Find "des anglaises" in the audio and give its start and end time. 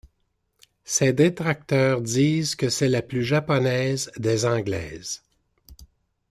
4.17-5.21